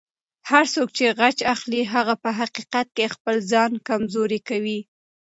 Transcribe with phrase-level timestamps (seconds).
[0.49, 4.79] هر څوک چې غچ اخلي، هغه په حقیقت کې خپل ځان کمزوری کوي.